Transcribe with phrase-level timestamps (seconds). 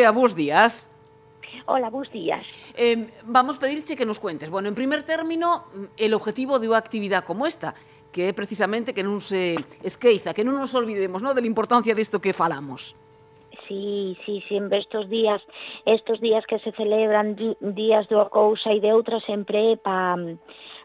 [0.00, 0.88] Eh, a bos días.
[1.66, 2.46] Hola, bos días.
[2.74, 4.48] Eh, vamos pedirche que nos cuentes.
[4.48, 7.76] Bueno, en primer término, mm, el objetivo de unha actividade como esta,
[8.08, 11.36] que é precisamente que non se esqueiza, que non nos olvidemos ¿no?
[11.36, 12.96] de la importancia disto que falamos.
[13.68, 15.44] Sí, sí, sempre estos días,
[15.84, 20.16] estos días que se celebran días do cousa e de outras sempre para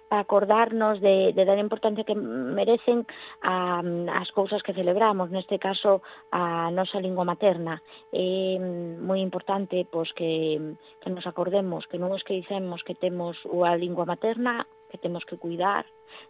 [0.09, 3.05] acordarnos de, de dar a importancia que merecen
[3.41, 3.81] a,
[4.13, 6.01] as cousas que celebramos, neste caso
[6.31, 7.81] a nosa lingua materna.
[8.13, 8.57] É
[9.01, 10.59] moi importante pois que,
[11.01, 15.25] que nos acordemos, que non esquecemos que dicemos que temos a lingua materna, que temos
[15.25, 15.85] que cuidar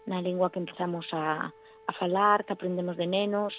[0.08, 1.52] na lingua que empezamos a,
[1.88, 3.54] a falar, que aprendemos de nenos,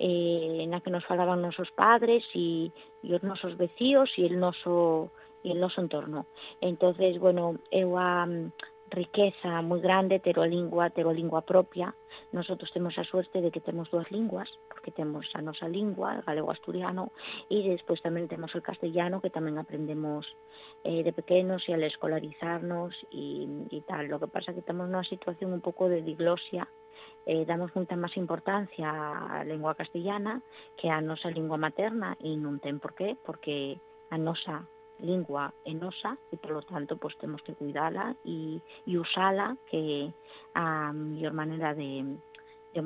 [0.00, 2.72] eh, na que nos falaban nosos padres e,
[3.04, 5.12] e os nosos vecíos e el noso
[5.44, 6.26] e el noso entorno.
[6.60, 8.24] Entonces, bueno, eu a,
[8.90, 11.94] riqueza moi grande terolingua, terolingua propia.
[12.32, 16.26] Nosotros temos a suerte de que temos dúas linguas, porque temos a nosa lingua, o
[16.26, 17.14] galego asturiano,
[17.46, 20.26] e despois tamén temos o castellano que tamén aprendemos
[20.82, 24.10] eh, de pequenos e al escolarizarnos e, e tal.
[24.10, 26.66] Lo que pasa que temos nunha situación un pouco de diglosia,
[27.26, 30.42] eh, damos moita máis importancia á lingua castellana
[30.74, 33.78] que á nosa lingua materna e non ten por qué, porque
[34.10, 34.66] a nosa
[35.02, 40.12] lingua é nosa e, polo tanto, pois, temos que cuidala e, e usala que
[40.54, 42.04] a mellor maneira de,
[42.74, 42.80] de.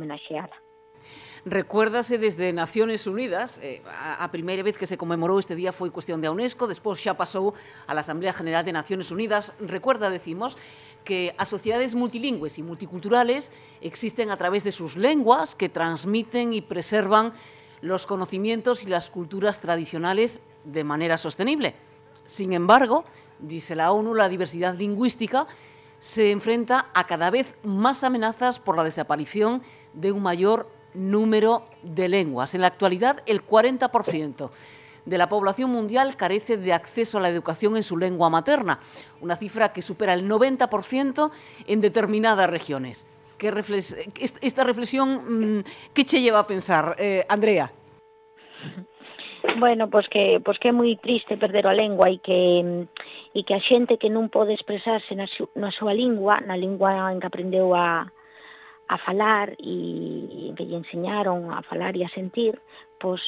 [1.45, 6.25] Recuérdase desde Naciones Unidas, eh, a, a vez que se conmemorou este día foi cuestión
[6.25, 7.53] de UNESCO, despois xa pasou
[7.85, 9.53] a la Asamblea General de Naciones Unidas.
[9.61, 10.57] Recuerda, decimos,
[11.05, 13.53] que as sociedades multilingües e multiculturales
[13.85, 17.37] existen a través de sus lenguas que transmiten y preservan
[17.85, 21.77] los conocimientos y las culturas tradicionales de manera sostenible.
[22.27, 23.05] Sin embargo,
[23.39, 25.47] dice la ONU, la diversidad lingüística
[25.99, 32.09] se enfrenta a cada vez más amenazas por la desaparición de un mayor número de
[32.09, 32.55] lenguas.
[32.55, 34.51] En la actualidad, el 40%
[35.05, 38.81] de la población mundial carece de acceso a la educación en su lengua materna,
[39.21, 41.31] una cifra que supera el 90%
[41.67, 43.07] en determinadas regiones.
[43.37, 43.53] ¿Qué
[44.41, 47.71] esta reflexión, mm, ¿qué te lleva a pensar, eh, Andrea?
[49.59, 52.65] Bueno, pois que pois que é moi triste perder a lengua e que
[53.37, 57.13] e que a xente que non pode expresarse na, su, na súa lingua, na lingua
[57.13, 58.09] en que aprendeu a
[58.89, 59.77] a falar e,
[60.49, 62.57] e que lle enseñaron a falar e a sentir,
[62.97, 63.21] pois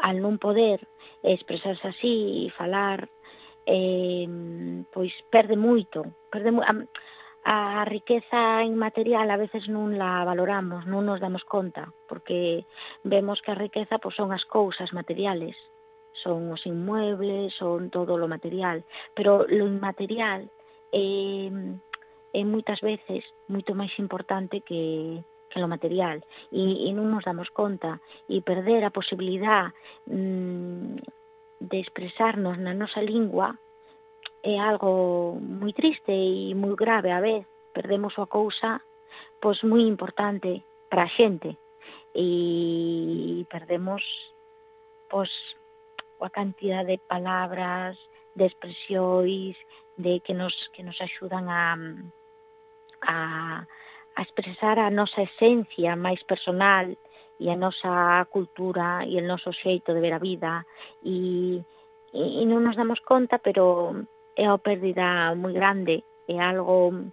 [0.00, 0.80] al non poder
[1.22, 3.04] expresarse así e falar
[3.68, 4.24] eh,
[4.88, 6.72] pois perde moito, perde a,
[7.50, 12.68] a riqueza inmaterial a veces non la valoramos, non nos damos conta, porque
[13.08, 15.56] vemos que a riqueza pois, son as cousas materiales,
[16.20, 18.84] son os inmuebles, son todo lo material,
[19.16, 20.44] pero lo inmaterial
[20.92, 21.48] é,
[22.36, 25.16] é moitas veces moito máis importante que,
[25.48, 26.20] que lo material.
[26.52, 27.96] E, e non nos damos conta.
[28.28, 29.72] E perder a posibilidad
[30.04, 31.00] mmm,
[31.64, 33.56] de expresarnos na nosa lingua
[34.42, 37.46] é algo moi triste e moi grave a vez.
[37.72, 38.80] Perdemos a cousa
[39.40, 41.56] pois moi importante para a xente
[42.14, 44.02] e perdemos
[45.10, 45.30] pois
[46.20, 47.94] a cantidad de palabras,
[48.34, 49.56] de expresións,
[49.96, 51.78] de que nos que nos axudan a
[53.02, 53.62] a,
[54.16, 56.90] a expresar a nosa esencia máis personal
[57.38, 60.66] e a nosa cultura e o noso xeito de ver a vida
[61.06, 61.62] e,
[62.10, 63.94] e, e non nos damos conta, pero
[64.38, 67.10] é unha pérdida moi grande, é algo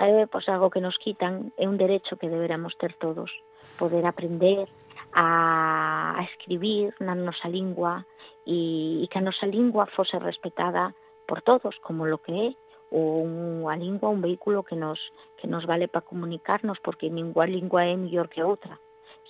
[0.00, 3.28] é pois, algo que nos quitan, é un derecho que deberamos ter todos,
[3.76, 4.64] poder aprender
[5.12, 8.08] a, escribir na nosa lingua
[8.48, 10.96] e, e que a nosa lingua fose respetada
[11.28, 12.48] por todos como lo que é
[12.90, 14.98] ou unha lingua, un vehículo que nos,
[15.38, 18.80] que nos vale para comunicarnos porque ninguna lingua é mellor que outra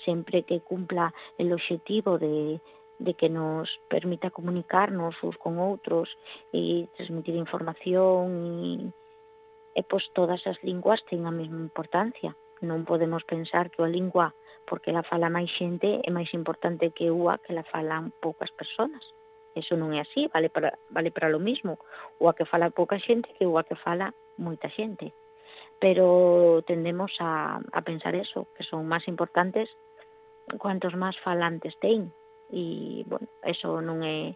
[0.04, 2.60] sempre que cumpla el objetivo de,
[3.00, 6.12] de que nos permita comunicarnos uns con outros
[6.52, 8.92] e transmitir información e,
[9.72, 12.36] e pois todas as linguas ten a mesma importancia.
[12.60, 14.36] Non podemos pensar que a lingua
[14.68, 19.00] porque la fala máis xente é máis importante que ua que la falan poucas persoas.
[19.56, 21.80] Eso non é así, vale para, vale para lo mismo.
[22.20, 25.16] Ua que fala pouca xente que ua que fala moita xente.
[25.80, 29.72] Pero tendemos a, a pensar eso, que son máis importantes
[30.60, 32.12] cuantos máis falantes teñen
[32.52, 34.34] e, bueno, eso non é,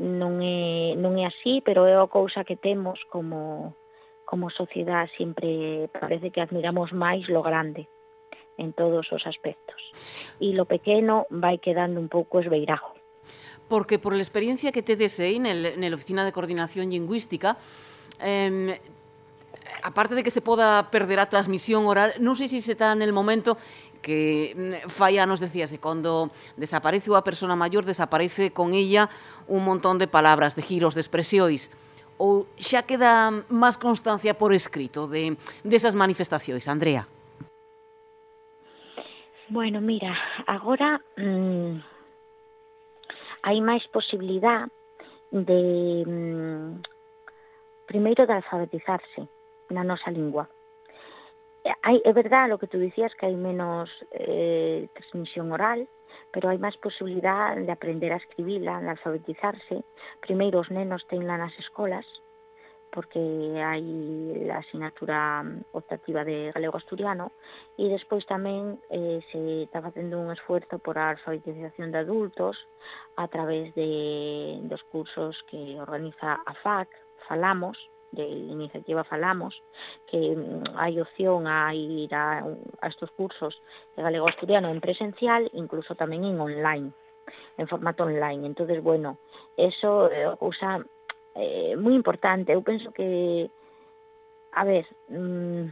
[0.00, 3.76] non é, non é así, pero é a cousa que temos como,
[4.24, 7.88] como sociedade sempre parece que admiramos máis lo grande
[8.56, 9.80] en todos os aspectos.
[10.40, 12.96] E lo pequeno vai quedando un pouco esbeirajo.
[13.68, 17.56] Porque por a experiencia que tedes aí eh, en el Oficina de Coordinación Lingüística,
[18.20, 18.80] eh,
[19.82, 23.12] aparte de que se poda perder a transmisión oral, non sei se está en el
[23.12, 23.56] momento
[24.02, 29.08] que mm, fai anos decíase cando desaparece unha persona maior desaparece con ella
[29.46, 31.70] un montón de palabras, de giros, de expresións
[32.20, 37.08] ou xa queda máis constancia por escrito de desas manifestacións, Andrea?
[39.48, 40.12] Bueno, mira,
[40.44, 41.80] agora mmm,
[43.42, 44.68] hai máis posibilidad
[45.32, 46.84] de mmm,
[47.88, 49.24] primeiro de alfabetizarse
[49.72, 50.44] na nosa lingua.
[51.64, 55.88] Eh, hai, é verdad lo que tú dicías que hai menos eh, transmisión oral,
[56.32, 59.84] pero hai máis posibilidad de aprender a escribila, de alfabetizarse.
[60.24, 62.06] Primeiro os nenos tenla nas escolas,
[62.90, 63.20] porque
[63.60, 63.84] hai
[64.48, 67.30] a asignatura mm, optativa de galego asturiano
[67.76, 72.56] e despois tamén eh, se está facendo un esforzo por a alfabetización de adultos
[73.20, 76.88] a través de dos cursos que organiza a FAC,
[77.28, 77.78] Falamos,
[78.12, 79.54] de iniciativa falamos
[80.10, 83.54] que mm, hai opción a ir a, a estos cursos
[83.96, 86.90] de galego asturiano en presencial incluso tamén en online
[87.58, 89.18] en formato online entonces bueno
[89.54, 90.82] eso é eh, cousa
[91.38, 93.46] eh, moi importante eu penso que
[94.52, 95.70] a ver mm,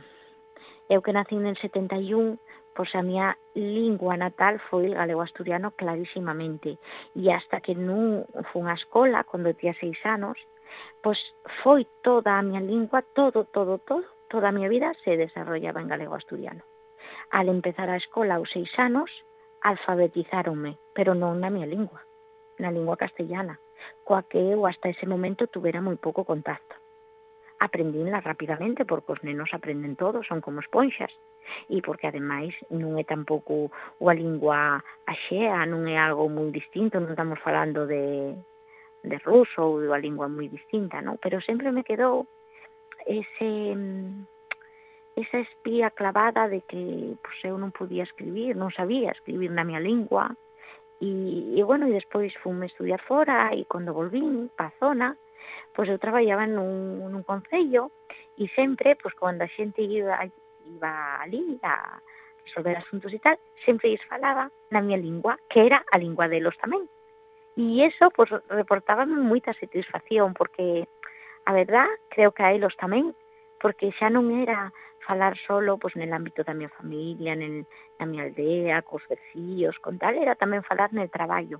[0.88, 2.38] eu que nací en el 71
[2.79, 6.79] pois a miña lingua natal foi o galego asturiano clarísimamente.
[7.19, 8.23] E hasta que non
[8.55, 10.38] fun á escola, cando tía seis anos,
[11.03, 11.19] pois
[11.62, 15.88] foi toda a miña lingua, todo, todo, todo, toda a miña vida se desarrollaba en
[15.88, 16.62] galego asturiano.
[17.31, 19.11] Al empezar a escola aos seis anos,
[19.62, 22.00] alfabetizáronme, pero non na miña lingua,
[22.59, 23.59] na lingua castellana,
[24.05, 26.75] coa que eu hasta ese momento tuvera moi pouco contacto.
[27.59, 31.11] Aprendínla rapidamente, porque os nenos aprenden todo, son como esponxas,
[31.67, 34.79] e porque ademais non é tampouco unha lingua
[35.11, 38.35] axea, non é algo moi distinto, non estamos falando de,
[39.03, 41.17] de ruso ou dunha lingua moi distinta, non?
[41.23, 42.27] Pero sempre me quedou
[43.06, 43.50] ese
[45.19, 49.83] esa espía clavada de que pues, eu non podía escribir, non sabía escribir na miña
[49.83, 50.31] lingua,
[51.00, 55.15] E, e bueno, e despois fume estudiar fora e cando volvín pa zona,
[55.71, 57.94] pois eu traballaba nun, nun concello
[58.35, 60.27] e sempre, pois cando a xente iba,
[60.67, 62.03] iba ali a
[62.43, 66.59] resolver asuntos e tal, sempre lles falaba na miña lingua, que era a lingua delos
[66.59, 66.83] tamén.
[67.58, 70.87] E iso pois, reportábame moita satisfacción, porque
[71.43, 73.19] a verdad creo que a elos tamén,
[73.58, 74.70] porque xa non era
[75.02, 77.66] falar solo pois, nel ámbito da miña familia, nel,
[77.99, 81.58] na miña aldea, cos veciños, con tal, era tamén falar nel traballo.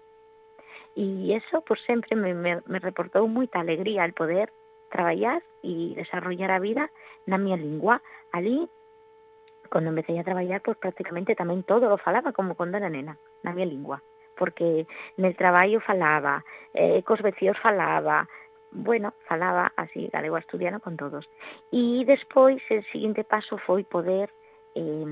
[0.95, 4.55] E iso pois, sempre me, me, me reportou moita alegría el poder
[4.95, 6.95] traballar e desarrollar a vida
[7.27, 7.99] na miña lingua.
[8.31, 8.71] Ali,
[9.67, 13.51] cando empecé a traballar, pois prácticamente tamén todo lo falaba como cando era nena, na
[13.51, 13.99] miña lingua
[14.39, 14.87] porque
[15.19, 18.29] nel traballo falaba, eh, cos vecios falaba,
[18.71, 21.27] bueno, falaba así galego asturiano con todos.
[21.75, 24.31] E despois el seguinte paso foi poder
[24.79, 25.07] eh,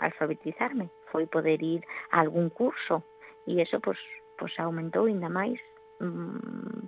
[0.00, 3.04] alfabetizarme, foi poder ir a algún curso
[3.46, 4.00] e eso pois,
[4.40, 5.60] pois aumentou ainda máis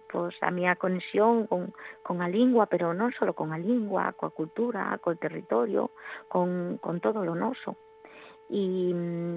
[0.09, 1.73] pois a miña conexión con,
[2.03, 5.97] con a lingua, pero non só con a lingua, coa cultura, co territorio,
[6.29, 7.77] con, con todo lo noso
[8.49, 8.93] e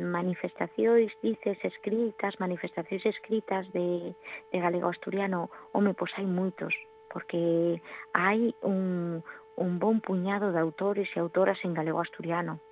[0.07, 4.15] manifestacións, dices, escritas, manifestacións escritas de,
[4.51, 6.71] de galego asturiano, home, pois hai moitos,
[7.11, 7.81] porque
[8.15, 9.19] hai un,
[9.59, 12.63] un bon puñado de autores e autoras en galego asturiano,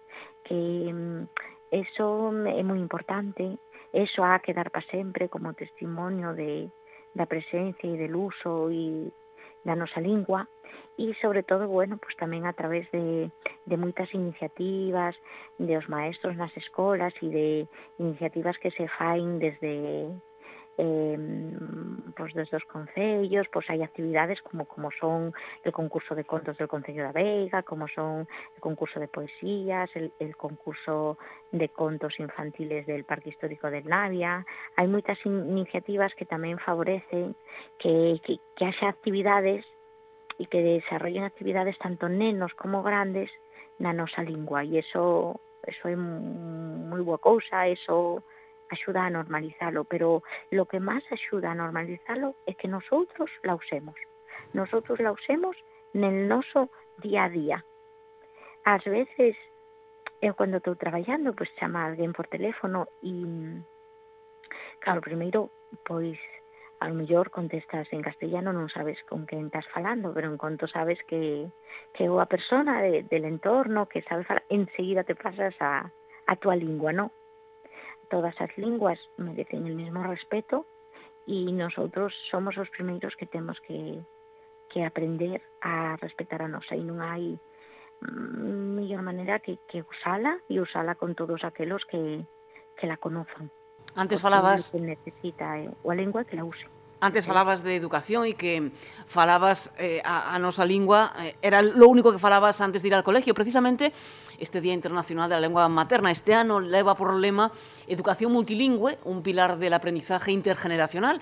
[0.47, 1.27] que mm,
[1.75, 3.59] eso é moi importante,
[3.91, 6.71] eso ha que dar para sempre como testimonio de,
[7.13, 9.11] da presencia e del uso e
[9.63, 10.47] da nosa lingua,
[10.99, 13.31] e sobre todo, bueno, pues tamén a través de,
[13.65, 15.15] de moitas iniciativas
[15.55, 17.47] de os maestros nas escolas e de
[18.03, 20.11] iniciativas que se fain desde
[20.79, 21.19] eh,
[22.15, 25.35] pues desde os concellos, pois hai actividades como como son
[25.67, 28.23] el concurso de contos del Concello da Veiga, como son
[28.55, 31.19] el concurso de poesías, el, el concurso
[31.51, 34.47] de contos infantiles del Parque Histórico del Navia.
[34.79, 37.35] Hai moitas in iniciativas que tamén favorecen
[37.75, 39.67] que, que, que haxa actividades
[40.39, 43.27] e que desarrollen actividades tanto nenos como grandes
[43.83, 45.35] na nosa lingua e iso
[45.67, 48.23] eso é moi boa cousa, eso
[48.69, 53.97] axuda a normalizalo, pero lo que máis axuda a normalizalo é que nosotros la usemos.
[54.53, 55.57] Nosotros la usemos
[55.93, 56.69] nel noso
[57.01, 57.57] día a día.
[58.63, 59.35] Ás veces,
[60.21, 63.13] eh, eu cando estou traballando, pois chama alguén por teléfono e,
[64.83, 65.49] claro, primeiro,
[65.85, 66.19] pois,
[66.79, 70.99] ao mellor contestas en castellano, non sabes con quen estás falando, pero en conto sabes
[71.09, 71.49] que,
[71.91, 75.91] que é a persona de, del entorno que sabe falar, enseguida te pasas a,
[76.27, 77.11] a tua lingua, non?
[78.09, 80.65] todas as linguas merecen el mismo respeto
[81.29, 84.01] e nosotros somos os primeiros que temos que,
[84.69, 87.37] que aprender a respetar a nosa e non hai
[88.01, 92.25] mm, mellor maneira que, que usala e usala con todos aquelos que,
[92.73, 93.53] que la conozan.
[93.95, 94.71] Antes falabas...
[94.71, 96.65] Que necesita eh, o a lengua que la use.
[97.01, 98.75] Antes falabas de educación e que
[99.07, 102.95] falabas eh, a, a nosa lingua, eh, era lo único que falabas antes de ir
[102.95, 103.31] al colegio.
[103.31, 103.95] Precisamente
[104.35, 107.55] este Día Internacional de la Lengua Materna este ano leva por lema
[107.87, 111.21] Educación multilingüe, un pilar del aprendizaje intergeneracional,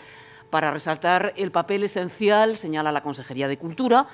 [0.49, 4.07] para resaltar el papel esencial, señala la Consejería de Cultura,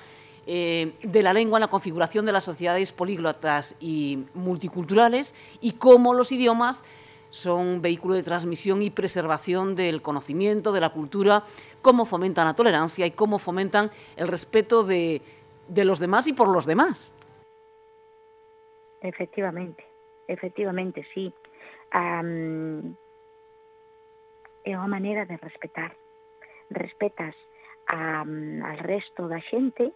[0.46, 6.13] eh, de la lengua en la configuración de las sociedades políglotas y multiculturales y cómo
[6.13, 6.84] los idiomas
[7.33, 11.43] son vehículo de transmisión y preservación del conocimiento, de la cultura,
[11.81, 15.19] cómo fomentan la tolerancia y cómo fomentan el respeto de,
[15.67, 17.11] de los demás y por los demás.
[19.01, 19.83] Efectivamente,
[20.27, 21.33] efectivamente, sí.
[21.91, 22.93] Um,
[24.61, 25.89] é unha maneira de respetar.
[26.69, 27.33] Respetas
[27.89, 29.89] al resto da xente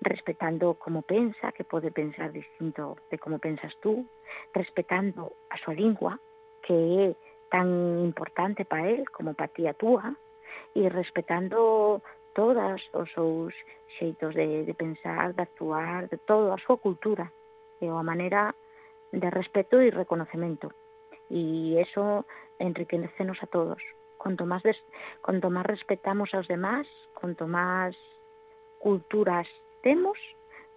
[0.00, 4.08] respetando como pensa, que pode pensar distinto de como pensas tú,
[4.54, 6.16] respetando a súa lingua,
[6.68, 7.16] que é
[7.48, 10.12] tan importante para él como para ti a túa
[10.76, 12.04] e respetando
[12.36, 13.56] todas os seus
[13.96, 17.32] xeitos de, de pensar, de actuar, de todo, a súa cultura
[17.80, 18.52] e a maneira
[19.16, 20.68] de respeto e reconocemento.
[21.32, 22.28] E eso
[22.60, 23.80] enriquecenos a todos.
[24.20, 24.76] Cuanto más, des,
[25.24, 26.84] cuanto más respetamos aos demás,
[27.16, 27.96] cuanto más
[28.76, 29.48] culturas
[29.80, 30.20] temos,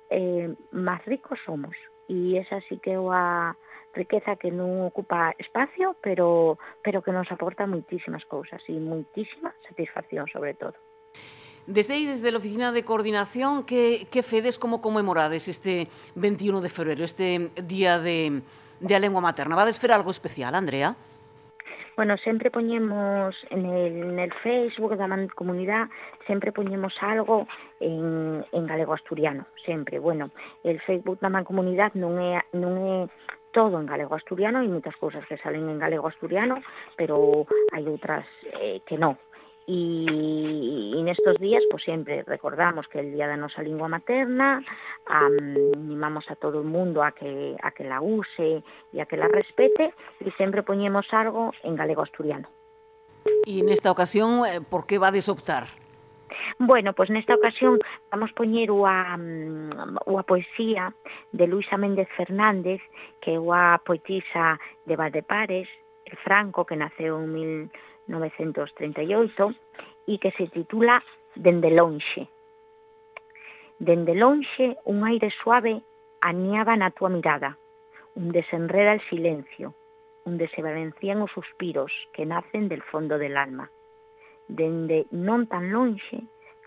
[0.08, 1.76] eh, máis ricos somos.
[2.08, 3.56] E esa sí que é a,
[3.94, 10.28] riqueza que non ocupa espacio, pero pero que nos aporta muitísimas cousas e muitísima satisfacción
[10.32, 10.76] sobre todo.
[11.68, 16.70] Desde aí, desde a Oficina de Coordinación, que, que fedes como conmemorades este 21 de
[16.70, 18.42] febrero, este Día de,
[18.80, 19.56] de a Lengua Materna?
[19.56, 20.98] Vades fer algo especial, Andrea?
[21.96, 25.86] Bueno, sempre poñemos en el, en el Facebook da man comunidad,
[26.26, 27.48] sempre poñemos algo
[27.80, 30.00] en, en galego asturiano, sempre.
[30.00, 30.32] Bueno,
[30.64, 33.06] el Facebook da man comunidad non é, non é
[33.52, 36.64] todo en galego asturiano, hai moitas cousas que salen en galego asturiano,
[36.96, 38.26] pero hai outras
[38.60, 39.20] eh, que non.
[39.68, 44.64] E, en estos días, pues sempre recordamos que el día da nosa lingua materna,
[45.06, 49.30] animamos a todo o mundo a que, a que la use e a que la
[49.30, 52.50] respete, e sempre poñemos algo en galego asturiano.
[53.46, 55.81] E nesta ocasión, eh, por que vades optar?
[56.64, 57.82] Bueno, pois nesta ocasión
[58.14, 60.94] vamos poñer a, mm, a poesía
[61.34, 62.78] de Luisa Méndez Fernández,
[63.18, 65.66] que é unha poetisa de Valdepares,
[66.22, 67.34] Franco, que naceu en
[68.06, 69.58] 1938,
[70.06, 71.02] e que se titula
[71.34, 72.30] Dende lonxe.
[73.82, 75.82] Dende lonxe, un aire suave
[76.22, 77.58] aniaba na túa mirada,
[78.14, 79.74] un desenreda el silencio,
[80.30, 83.66] onde se valencian os suspiros que nacen del fondo del alma.
[84.46, 86.22] Dende non tan lonxe,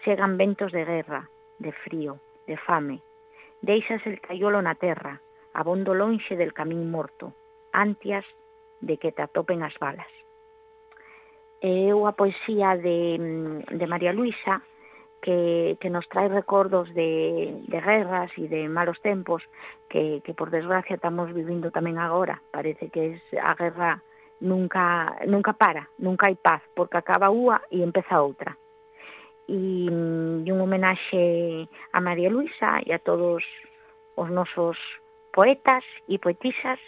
[0.05, 3.01] Chegan ventos de guerra, de frío, de fame.
[3.63, 5.21] Deixas el taiolo na terra,
[5.57, 7.33] abondo lonxe del camín morto,
[7.73, 8.29] antias
[8.85, 10.13] de que te atopen as balas.
[11.65, 13.17] E eu a poesía de,
[13.65, 14.61] de María Luisa
[15.25, 19.41] que, que nos trae recordos de, de guerras e de malos tempos
[19.89, 22.45] que, que por desgracia estamos vivindo tamén agora.
[22.53, 24.05] Parece que es a guerra
[24.45, 28.53] nunca nunca para, nunca hai paz, porque acaba unha e empeza outra
[29.49, 33.45] e, e mm, un homenaxe a María Luisa e a todos
[34.17, 34.79] os nosos
[35.33, 36.79] poetas e poetisas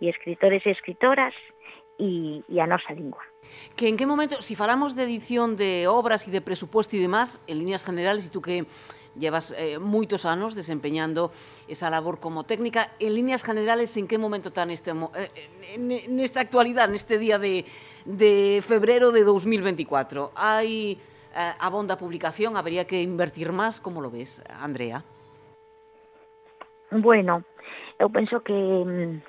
[0.00, 1.34] e escritores e escritoras
[1.98, 3.22] e, e a nosa lingua.
[3.74, 7.42] Que en que momento, si falamos de edición de obras e de presuposto e demás,
[7.50, 8.68] en líneas generales, e tú que
[9.18, 11.34] llevas eh, moitos anos desempeñando
[11.66, 12.94] esa labor como técnica.
[13.02, 17.66] En líneas generales, en que momento está neste, eh, nesta actualidade, neste día de,
[18.06, 20.30] de febrero de 2024?
[20.38, 21.00] Hai
[21.38, 25.06] eh, abonda publicación, habría que invertir máis, como lo ves, Andrea?
[26.90, 27.46] Bueno,
[28.02, 29.22] eu penso que mm,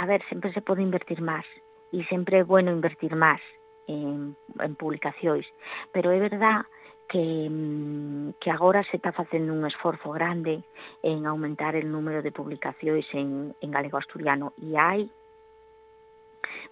[0.00, 1.44] a ver, sempre se pode invertir máis
[1.92, 3.42] e sempre é bueno invertir máis
[3.84, 5.44] en, en publicacións,
[5.92, 6.64] pero é verdad
[7.12, 10.64] que, mm, que agora se está facendo un esforzo grande
[11.02, 15.10] en aumentar el número de publicacións en, en galego asturiano e hai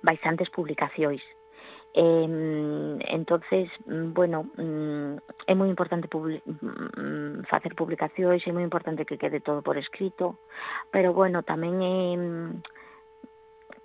[0.01, 1.21] bastantes publicacións
[1.93, 4.47] Eh, entonces, bueno,
[5.47, 6.39] é moi importante public
[7.51, 10.39] facer publicacións, é moi importante que quede todo por escrito,
[10.95, 11.93] pero bueno, tamén é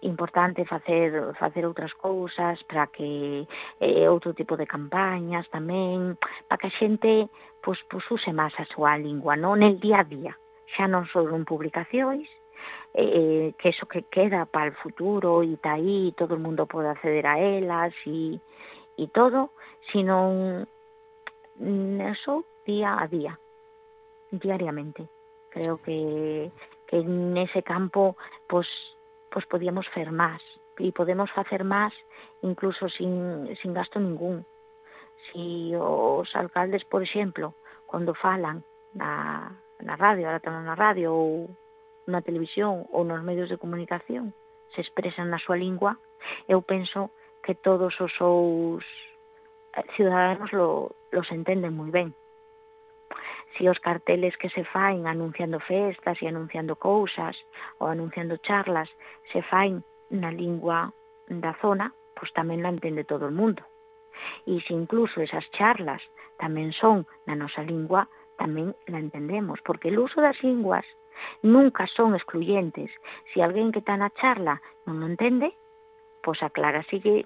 [0.05, 3.47] importante facer facer outras cousas para que
[3.81, 6.13] eh, outro tipo de campañas tamén
[6.45, 7.25] para que a xente
[7.65, 10.37] pois, pois use máis a súa lingua non el día a día.
[10.77, 12.29] Xa non só en publicacións
[12.93, 16.65] eh, que eso que queda para el futuro y está ahí, y todo el mundo
[16.65, 18.39] puede acceder a ellas y,
[18.97, 19.51] y todo,
[19.91, 20.67] sino un,
[21.57, 23.39] mm, eso día a día,
[24.31, 25.07] diariamente.
[25.49, 26.51] Creo que,
[26.87, 28.17] que en ese campo
[28.47, 28.67] pues,
[29.31, 30.41] pues podíamos hacer más
[30.77, 31.93] y podemos hacer más
[32.41, 34.45] incluso sin, sin gasto ningún.
[35.31, 37.55] Si os alcaldes, por exemplo,
[37.89, 41.47] cando falan na, na radio, ahora tamén na radio ou
[42.05, 44.33] na televisión ou nos medios de comunicación
[44.73, 45.97] se expresan na súa lingua,
[46.51, 47.09] eu penso
[47.41, 48.83] que todos os seus
[49.77, 52.09] eh, ciudadanos lo, los entenden moi ben.
[53.55, 57.39] Si os carteles que se faen anunciando festas e anunciando cousas
[57.79, 58.91] ou anunciando charlas
[59.31, 59.79] se faen
[60.11, 60.91] na lingua
[61.31, 63.63] da zona, pois tamén la entende todo o mundo.
[64.43, 66.03] E se incluso esas charlas
[66.35, 70.83] tamén son na nosa lingua, tamén la entendemos, porque o uso das linguas
[71.41, 72.91] Nunca son excluyentes.
[73.33, 75.53] Si alguén que está na charla non o entende,
[76.23, 77.25] pois acláraselle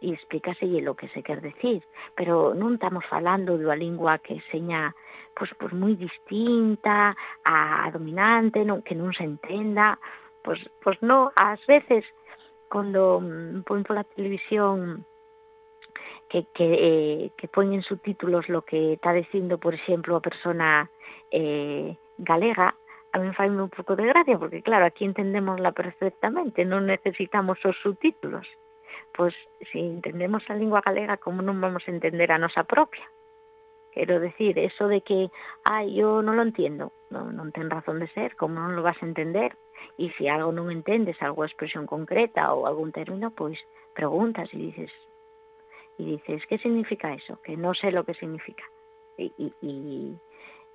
[0.00, 1.84] e explícaselle lo que se quer decir.
[2.16, 4.94] Pero non estamos falando dunha lingua que seña
[5.34, 9.96] pois, pois moi distinta a dominante, non, que non se entenda.
[10.44, 12.04] Pois, pois non, ás veces,
[12.72, 15.04] cando mm, pon pola televisión
[16.30, 20.88] que, que, eh, que poñen subtítulos lo que está dicindo, por exemplo, a persona
[21.30, 22.74] eh, galega,
[23.12, 27.74] a mí fai un pouco de gracia, porque claro, aquí entendemosla perfectamente, non necesitamos os
[27.82, 28.46] subtítulos.
[29.10, 29.34] Pois,
[29.72, 33.02] se entendemos a lingua galega, como non vamos a entender a nosa propia?
[33.90, 35.30] Quero decir, eso de que,
[35.66, 39.02] ay, yo no lo entiendo, non, non ten razón de ser, como non lo vas
[39.02, 39.58] a entender,
[39.98, 43.58] e se algo non entendes, alguna expresión concreta ou algún término, pois
[43.90, 44.94] preguntas e dices,
[45.98, 47.42] e dices, ¿qué significa eso?
[47.42, 48.62] Que no sé lo que significa.
[49.18, 50.14] E, e, e,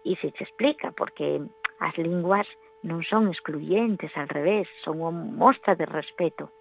[0.04, 1.40] e se te explica, porque
[1.80, 2.48] As linguas
[2.86, 6.54] non son excluyentes, al revés, son unha mostra de respeto.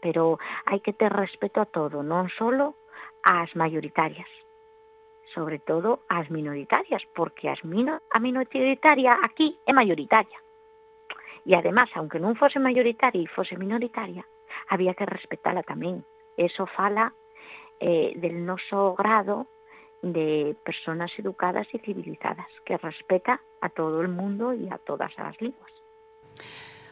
[0.00, 2.78] Pero hai que ter respeto a todo, non solo
[3.24, 4.28] ás maioritarias
[5.34, 10.38] sobre todo ás minoritarias, porque as mino, a minoritaria aquí é mayoritaria.
[11.44, 14.22] E además, aunque non fose mayoritaria e fose minoritaria,
[14.70, 16.06] había que respetala tamén.
[16.38, 17.12] Eso fala
[17.82, 19.50] eh, del noso grado
[20.12, 25.40] de personas educadas y civilizadas, que respeta a todo el mundo y a todas as
[25.40, 25.72] linguas.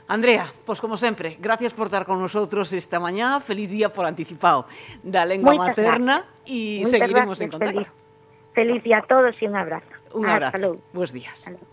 [0.08, 3.40] Andrea, pois pues como sempre, gracias por estar con nosotros esta mañá.
[3.40, 4.66] Feliz día por anticipado
[5.02, 7.72] da lengua Muchas materna e seguiremos gracias, en contacto.
[7.72, 7.88] Feliz,
[8.52, 9.92] feliz día a todos e un abrazo.
[10.14, 10.80] Un abrazo.
[10.92, 11.38] Buenos días.
[11.38, 11.71] Salud.